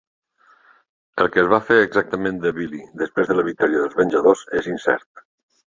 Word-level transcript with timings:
El 1.25 1.29
que 1.35 1.41
es 1.43 1.51
va 1.51 1.59
fer 1.67 1.77
exactament 1.81 2.41
de 2.47 2.55
Billy 2.59 2.83
després 3.05 3.31
de 3.33 3.39
la 3.41 3.47
victòria 3.53 3.85
dels 3.87 4.01
Venjadors 4.03 4.45
és 4.63 4.77
incert. 4.77 5.27